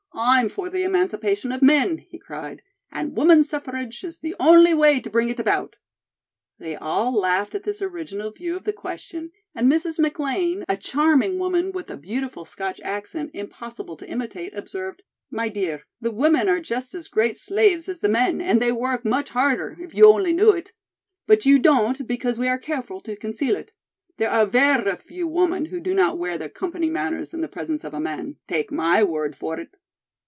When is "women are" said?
16.11-16.59